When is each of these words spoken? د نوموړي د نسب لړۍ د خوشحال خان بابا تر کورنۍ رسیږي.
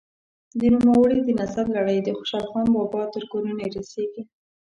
د 0.59 0.61
نوموړي 0.73 1.19
د 1.23 1.29
نسب 1.39 1.65
لړۍ 1.77 1.97
د 2.03 2.09
خوشحال 2.17 2.45
خان 2.51 2.67
بابا 2.75 3.01
تر 3.13 3.23
کورنۍ 3.31 3.67
رسیږي. 3.77 4.21